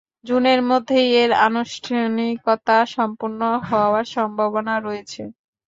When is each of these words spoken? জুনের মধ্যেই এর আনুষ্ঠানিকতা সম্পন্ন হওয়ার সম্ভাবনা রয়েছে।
জুনের 0.25 0.59
মধ্যেই 0.69 1.09
এর 1.21 1.31
আনুষ্ঠানিকতা 1.47 2.77
সম্পন্ন 2.95 3.39
হওয়ার 3.69 4.05
সম্ভাবনা 4.15 4.73
রয়েছে। 4.79 5.21